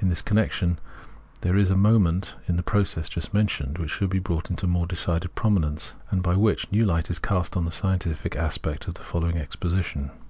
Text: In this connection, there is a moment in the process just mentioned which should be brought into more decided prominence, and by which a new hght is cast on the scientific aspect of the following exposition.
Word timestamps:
In 0.00 0.10
this 0.10 0.20
connection, 0.20 0.78
there 1.40 1.56
is 1.56 1.70
a 1.70 1.78
moment 1.78 2.34
in 2.46 2.56
the 2.56 2.62
process 2.62 3.08
just 3.08 3.32
mentioned 3.32 3.78
which 3.78 3.88
should 3.90 4.10
be 4.10 4.18
brought 4.18 4.50
into 4.50 4.66
more 4.66 4.86
decided 4.86 5.34
prominence, 5.34 5.94
and 6.10 6.22
by 6.22 6.34
which 6.36 6.66
a 6.68 6.74
new 6.74 6.84
hght 6.84 7.08
is 7.10 7.18
cast 7.18 7.56
on 7.56 7.64
the 7.64 7.70
scientific 7.72 8.36
aspect 8.36 8.86
of 8.86 8.92
the 8.92 9.02
following 9.02 9.38
exposition. 9.38 10.10